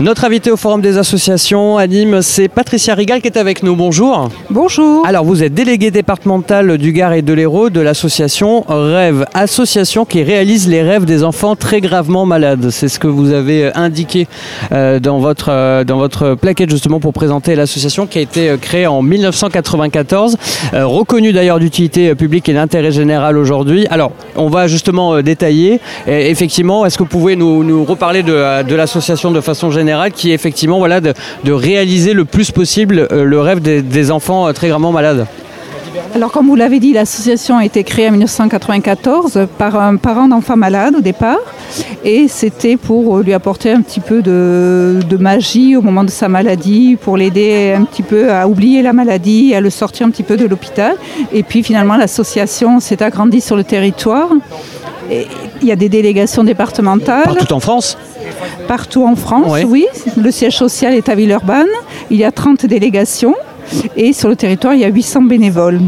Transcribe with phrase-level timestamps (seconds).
[0.00, 3.76] Notre invité au Forum des associations à Nîmes, c'est Patricia Rigal qui est avec nous.
[3.76, 4.28] Bonjour.
[4.50, 5.06] Bonjour.
[5.06, 10.24] Alors, vous êtes déléguée départementale du Gard et de l'Hérault de l'association Rêve, association qui
[10.24, 12.70] réalise les rêves des enfants très gravement malades.
[12.70, 14.26] C'est ce que vous avez indiqué
[14.72, 18.56] euh, dans, votre, euh, dans votre plaquette justement pour présenter l'association qui a été euh,
[18.56, 20.36] créée en 1994,
[20.72, 23.86] reconnue d'ailleurs d'utilité publique et d'intérêt général aujourd'hui.
[23.90, 25.80] Alors, on va justement détailler.
[26.08, 29.83] Et effectivement, est-ce que vous pouvez nous, nous reparler de, de l'association de façon générale?
[30.14, 31.12] Qui est effectivement voilà, de,
[31.52, 35.26] réaliser le plus possible euh, le rêve des, enfants euh, très gravement malades.
[36.14, 40.56] Alors comme vous l'avez dit, l'association a été créée en 1994 par un parent d'enfant
[40.56, 41.38] malade au départ
[42.04, 46.96] et c'était pour lui apporter un petit peu de, magie au moment de sa maladie,
[47.00, 50.36] pour l'aider un petit peu à oublier la maladie, à le sortir un petit peu
[50.36, 50.94] de l'hôpital.
[51.32, 54.28] Et puis finalement l'association s'est agrandie sur le territoire.
[55.10, 57.24] il y a des délégations départementales.
[57.24, 57.96] Partout en France
[58.66, 59.86] Partout en France, oui.
[60.16, 61.68] Le siège social est à Villeurbanne.
[62.10, 63.34] Il y a 30 délégations
[63.96, 65.80] et sur le territoire, il y a 800 bénévoles.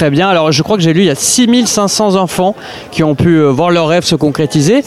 [0.00, 0.30] Très bien.
[0.30, 2.54] Alors, je crois que j'ai lu, il y a 6500 enfants
[2.90, 4.80] qui ont pu euh, voir leurs rêves se concrétiser.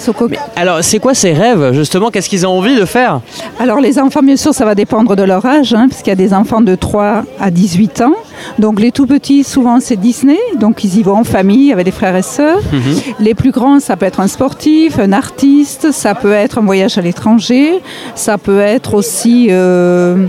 [0.55, 2.09] alors, c'est quoi ces rêves, justement?
[2.09, 3.21] Qu'est-ce qu'ils ont envie de faire?
[3.59, 6.13] Alors, les enfants, bien sûr, ça va dépendre de leur âge, hein, parce qu'il y
[6.13, 8.15] a des enfants de 3 à 18 ans.
[8.57, 10.39] Donc, les tout petits, souvent, c'est Disney.
[10.59, 12.61] Donc, ils y vont en famille avec des frères et sœurs.
[12.71, 12.95] Mhm.
[13.19, 16.97] Les plus grands, ça peut être un sportif, un artiste, ça peut être un voyage
[16.97, 17.83] à l'étranger,
[18.15, 19.49] ça peut être aussi...
[19.51, 20.25] Euh,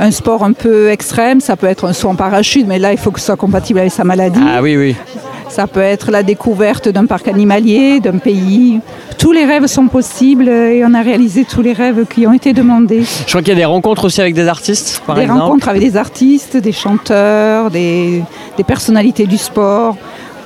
[0.00, 2.98] un sport un peu extrême, ça peut être un saut en parachute, mais là, il
[2.98, 4.40] faut que ce soit compatible avec sa maladie.
[4.42, 4.96] Ah oui, oui.
[5.50, 8.80] Ça peut être la découverte d'un parc animalier, d'un pays.
[9.18, 12.52] Tous les rêves sont possibles et on a réalisé tous les rêves qui ont été
[12.52, 13.02] demandés.
[13.02, 15.38] Je crois qu'il y a des rencontres aussi avec des artistes, par des exemple.
[15.38, 18.22] Des rencontres avec des artistes, des chanteurs, des,
[18.56, 19.96] des personnalités du sport.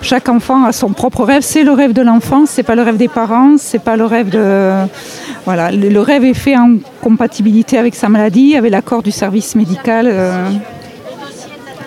[0.04, 1.40] Chaque enfant a son propre rêve.
[1.40, 4.28] C'est le rêve de l'enfant, c'est pas le rêve des parents, c'est pas le rêve
[4.28, 4.70] de.
[5.46, 10.06] Voilà, le, rêve est fait en compatibilité avec sa maladie, avec l'accord du service médical.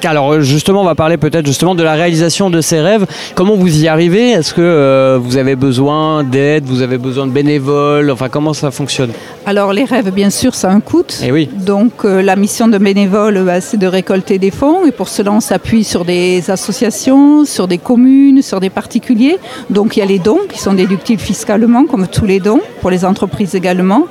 [0.03, 3.05] Alors euh, justement, on va parler peut-être justement de la réalisation de ces rêves.
[3.35, 4.31] Comment vous y arrivez?
[4.31, 8.11] Est-ce que euh, vous avez besoin d'aide Vous avez besoin de bénévoles?
[8.11, 9.11] Enfin, comment ça fonctionne?
[9.45, 11.03] Alors les rêves, bien sûr, ça a un coût.
[11.21, 11.49] Et eh oui.
[11.53, 14.85] Donc euh, la mission de bénévole, bah, c'est de récolter des fonds.
[14.85, 19.37] Et pour cela, on s'appuie sur des associations, sur des communes, sur des particuliers.
[19.69, 22.91] Donc il y a les dons qui sont déductibles fiscalement, comme tous les dons, pour
[22.91, 24.05] les entreprises également.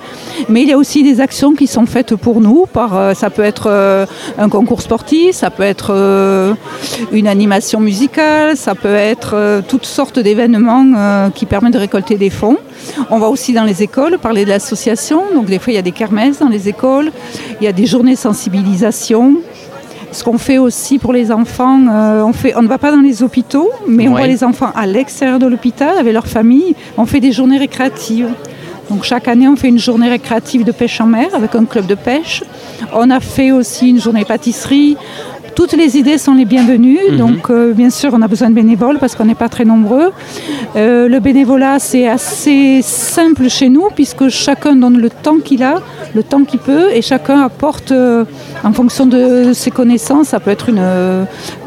[0.51, 2.67] Mais il y a aussi des actions qui sont faites pour nous.
[2.71, 4.07] Par, ça peut être
[4.37, 6.55] un concours sportif, ça peut être euh,
[7.13, 12.17] une animation musicale, ça peut être euh, toutes sortes d'événements euh, qui permettent de récolter
[12.17, 12.59] des fonds.
[13.11, 15.23] On va aussi dans les écoles parler de l'association.
[15.35, 17.13] Donc des fois, il y a des kermesses dans les écoles,
[17.61, 19.37] il y a des journées de sensibilisation.
[20.13, 21.79] Ce qu'on fait aussi pour les enfants,
[22.25, 24.87] on, fait, on ne va pas dans les hôpitaux, mais on voit les enfants à
[24.87, 26.75] l'extérieur de l'hôpital avec leur famille.
[26.97, 28.29] On fait des journées récréatives.
[28.91, 31.87] Donc chaque année, on fait une journée récréative de pêche en mer avec un club
[31.87, 32.43] de pêche.
[32.93, 34.97] On a fait aussi une journée pâtisserie
[35.57, 37.01] toutes les idées sont les bienvenues.
[37.11, 37.17] Mhm.
[37.17, 40.13] Donc, euh, bien sûr, on a besoin de bénévoles parce qu'on n'est pas très nombreux.
[40.77, 45.81] Euh, le bénévolat, c'est assez simple chez nous puisque chacun donne le temps qu'il a,
[46.15, 48.25] le temps qu'il peut, et chacun apporte euh,
[48.65, 50.29] en fonction de ses connaissances.
[50.29, 50.83] Ça peut être une,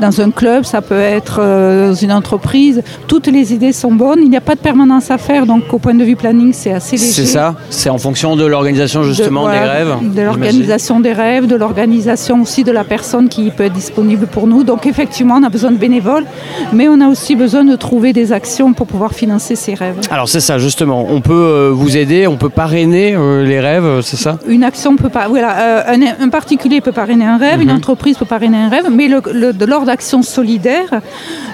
[0.01, 2.81] dans un club, ça peut être dans une entreprise.
[3.07, 4.19] Toutes les idées sont bonnes.
[4.21, 6.73] Il n'y a pas de permanence à faire, donc au point de vue planning, c'est
[6.73, 7.11] assez léger.
[7.11, 7.55] C'est ça.
[7.69, 9.95] C'est en fonction de l'organisation justement des rêves.
[10.13, 14.47] De l'organisation des rêves, de l'organisation aussi de la personne qui peut être disponible pour
[14.47, 14.63] nous.
[14.63, 16.25] Donc effectivement, on a besoin de bénévoles,
[16.73, 19.99] mais on a aussi besoin de trouver des actions pour pouvoir financer ces rêves.
[20.11, 21.07] Alors c'est ça, justement.
[21.09, 24.63] On peut euh, vous aider, on peut parrainer euh, les rêves, euh, c'est ça Une
[24.63, 25.27] action peut pas.
[25.27, 27.77] Voilà, un, particulier peut parrainer un rêve, une mhm.
[27.77, 31.01] entreprise peut parrainer un rêve, mais le, de l'ordre d'action solidaire,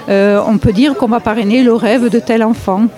[0.08, 2.88] on peut dire qu'on va parrainer le rêve de tel enfant.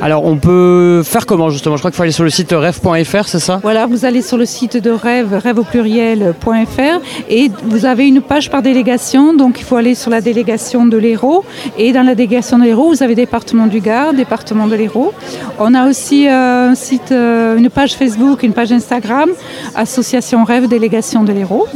[0.00, 1.76] Alors on peut faire comment justement?
[1.76, 3.58] Je crois qu'il faut aller sur le site rêve.fr, c'est ça?
[3.62, 8.20] Voilà, vous allez sur le site de rêve, rêve au pluriel.fr et vous avez une
[8.20, 11.44] page par délégation, donc il faut aller sur la délégation de l'Hérault
[11.76, 15.12] et dans la délégation de l'Hérault, vous avez département du Gard, département de l'Hérault.
[15.58, 19.30] On a aussi euh, un site, euh, une page Facebook, une page Instagram,
[19.74, 21.66] Association Rêve Délégation de l'Hérault.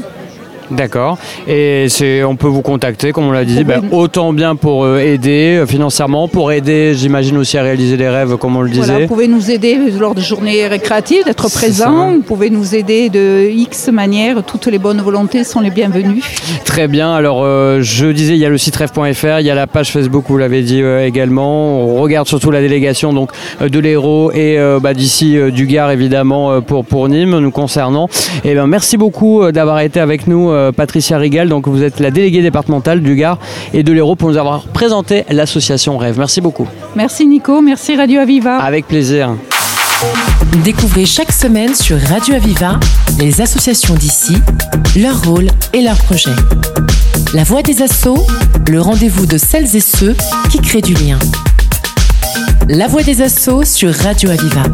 [0.70, 1.18] D'accord.
[1.46, 4.98] Et c'est, on peut vous contacter, comme on l'a dit, ben, autant bien pour euh,
[4.98, 8.82] aider euh, financièrement, pour aider, j'imagine aussi à réaliser des rêves, comme on le disait.
[8.82, 12.12] Voilà, vous pouvez nous aider lors de journées récréatives, d'être présent.
[12.12, 14.42] Vous pouvez nous aider de X manières.
[14.44, 16.22] Toutes les bonnes volontés sont les bienvenues.
[16.64, 17.12] Très bien.
[17.12, 19.90] Alors, euh, je disais, il y a le site rêve.fr, il y a la page
[19.90, 21.80] Facebook, vous l'avez dit également.
[21.80, 23.30] On regarde surtout la délégation donc
[23.60, 28.08] de l'Hérault et bah, d'ici du Gard, évidemment, pour, pour Nîmes, nous concernant.
[28.44, 31.48] Et eh ben, merci beaucoup d'avoir été avec nous euh, Patricia Rigal.
[31.48, 33.38] Donc vous êtes la déléguée départementale du Gard
[33.74, 36.18] et de l'Hérault pour nous avoir présenté l'association Rêve.
[36.18, 36.68] Merci beaucoup.
[36.94, 38.58] Merci Nico, merci Radio Aviva.
[38.58, 39.34] Avec plaisir.
[40.64, 42.78] Découvrez chaque semaine sur Radio Aviva
[43.18, 44.36] les associations d'ici,
[44.96, 46.30] leur rôle et leurs projets.
[47.34, 48.26] La voix des assauts,
[48.68, 50.14] le rendez-vous de celles et ceux
[50.50, 51.18] qui créent du lien.
[52.68, 54.64] La voix des assauts sur Radio Aviva.